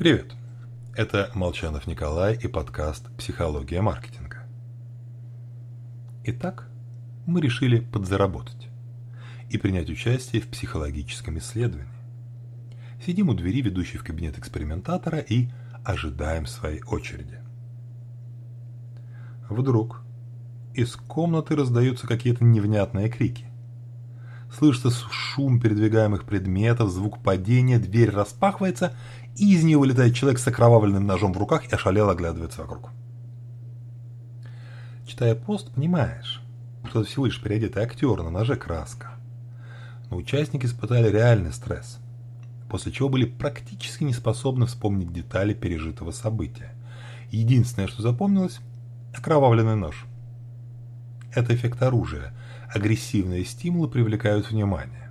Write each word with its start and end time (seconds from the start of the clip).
Привет! 0.00 0.32
Это 0.94 1.30
Молчанов 1.34 1.86
Николай 1.86 2.34
и 2.34 2.48
подкаст 2.48 3.14
«Психология 3.18 3.82
маркетинга». 3.82 4.46
Итак, 6.24 6.70
мы 7.26 7.42
решили 7.42 7.80
подзаработать 7.80 8.70
и 9.50 9.58
принять 9.58 9.90
участие 9.90 10.40
в 10.40 10.48
психологическом 10.48 11.36
исследовании. 11.36 11.92
Сидим 13.04 13.28
у 13.28 13.34
двери, 13.34 13.60
ведущей 13.60 13.98
в 13.98 14.02
кабинет 14.02 14.38
экспериментатора, 14.38 15.18
и 15.18 15.50
ожидаем 15.84 16.46
своей 16.46 16.82
очереди. 16.84 17.38
Вдруг 19.50 20.00
из 20.72 20.96
комнаты 20.96 21.56
раздаются 21.56 22.06
какие-то 22.06 22.42
невнятные 22.42 23.10
крики. 23.10 23.49
Слышится 24.56 24.90
шум 24.90 25.60
передвигаемых 25.60 26.24
предметов, 26.24 26.90
звук 26.90 27.22
падения, 27.22 27.78
дверь 27.78 28.10
распахивается, 28.10 28.92
и 29.36 29.54
из 29.54 29.62
нее 29.62 29.78
вылетает 29.78 30.14
человек 30.14 30.40
с 30.40 30.46
окровавленным 30.48 31.06
ножом 31.06 31.32
в 31.32 31.38
руках 31.38 31.66
и 31.66 31.74
ошалело 31.74 32.12
оглядывается 32.12 32.62
вокруг. 32.62 32.90
Читая 35.06 35.34
пост, 35.34 35.72
понимаешь, 35.72 36.42
что 36.88 37.00
это 37.00 37.08
всего 37.08 37.26
лишь 37.26 37.40
переодетый 37.40 37.82
актер, 37.82 38.22
на 38.22 38.30
ноже 38.30 38.56
краска. 38.56 39.12
Но 40.10 40.16
участники 40.16 40.66
испытали 40.66 41.08
реальный 41.08 41.52
стресс, 41.52 41.98
после 42.68 42.90
чего 42.90 43.08
были 43.08 43.26
практически 43.26 44.02
не 44.02 44.12
способны 44.12 44.66
вспомнить 44.66 45.12
детали 45.12 45.54
пережитого 45.54 46.10
события. 46.10 46.74
Единственное, 47.30 47.86
что 47.86 48.02
запомнилось– 48.02 48.60
окровавленный 49.16 49.76
нож. 49.76 50.06
Это 51.32 51.54
эффект 51.54 51.80
оружия– 51.82 52.34
агрессивные 52.72 53.44
стимулы 53.44 53.88
привлекают 53.88 54.50
внимание. 54.50 55.10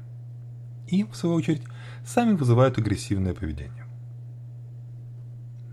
И, 0.87 1.03
в 1.03 1.15
свою 1.15 1.35
очередь, 1.35 1.63
сами 2.05 2.33
вызывают 2.33 2.77
агрессивное 2.77 3.33
поведение. 3.33 3.85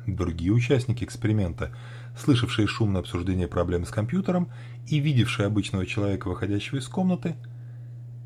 Другие 0.06 0.52
участники 0.52 1.04
эксперимента, 1.04 1.72
слышавшие 2.16 2.68
шумное 2.68 3.00
обсуждение 3.00 3.48
проблем 3.48 3.84
с 3.84 3.90
компьютером 3.90 4.48
и 4.86 4.98
видевшие 4.98 5.46
обычного 5.46 5.84
человека, 5.86 6.28
выходящего 6.28 6.78
из 6.78 6.86
комнаты, 6.86 7.34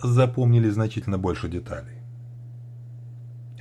запомнили 0.03 0.69
значительно 0.69 1.19
больше 1.19 1.49
деталей. 1.49 2.01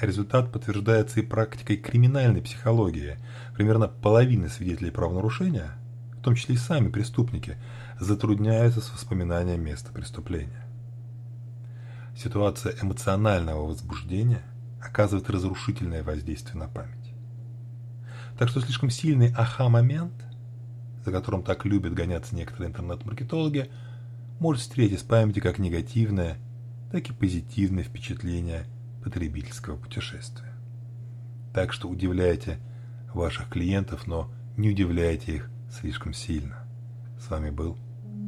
Результат 0.02 0.52
подтверждается 0.52 1.20
и 1.20 1.24
практикой 1.24 1.76
криминальной 1.78 2.42
психологии. 2.42 3.18
Примерно 3.54 3.90
половина 3.90 4.48
свидетелей 4.48 4.92
правонарушения, 4.92 5.74
в 6.20 6.22
том 6.22 6.36
числе 6.36 6.56
и 6.56 6.58
сами 6.58 6.90
преступники, 6.90 7.58
затрудняются 7.98 8.82
с 8.82 8.92
воспоминанием 8.92 9.64
места 9.64 9.92
преступления. 9.94 10.66
Ситуация 12.16 12.76
эмоционального 12.82 13.66
возбуждения 13.66 14.44
оказывает 14.82 15.30
разрушительное 15.30 16.04
воздействие 16.04 16.58
на 16.58 16.68
память. 16.68 17.14
Так 18.38 18.50
что 18.50 18.60
слишком 18.60 18.90
сильный 18.90 19.34
аха-момент, 19.36 20.14
за 21.06 21.12
которым 21.12 21.42
так 21.42 21.66
любят 21.66 21.94
гоняться 21.94 22.36
некоторые 22.36 22.70
интернет-маркетологи, 22.70 23.70
может 24.40 24.62
встретить 24.62 25.02
в 25.02 25.06
памяти 25.06 25.40
как 25.40 25.58
негативное, 25.58 26.38
так 26.92 27.10
и 27.10 27.14
позитивное 27.14 27.84
впечатление 27.84 28.66
потребительского 29.04 29.78
путешествия. 29.78 30.54
Так 31.54 31.72
что 31.72 31.88
удивляйте 31.88 32.60
ваших 33.14 33.48
клиентов, 33.48 34.06
но 34.06 34.30
не 34.58 34.72
удивляйте 34.72 35.36
их 35.36 35.50
слишком 35.72 36.14
сильно. 36.14 36.64
С 37.20 37.30
вами 37.30 37.50
был 37.50 37.78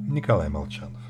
Николай 0.08 0.50
Молчанов. 0.50 1.02